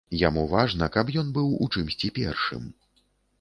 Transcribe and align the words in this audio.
Яму 0.19 0.43
важна, 0.53 0.87
каб 0.95 1.11
ён 1.23 1.29
быў 1.35 1.51
у 1.67 1.67
чымсьці 1.77 2.11
першым. 2.17 2.67